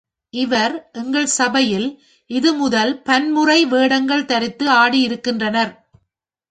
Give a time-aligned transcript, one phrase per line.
[0.33, 1.87] இவர் எங்கள் சபையில்,
[2.29, 5.73] இது முதல் பன்முறை வேடங்கள் தரித்து ஆடியிருக்கின்றனர்.